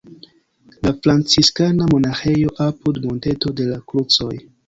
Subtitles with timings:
[0.87, 4.35] La franciskana monaĥejo apud Monteto de la Krucoj.